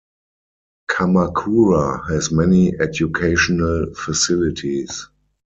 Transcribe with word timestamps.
Kamakura 0.89 2.07
has 2.09 2.31
many 2.31 2.73
educational 2.79 3.93
facilities. 3.93 5.07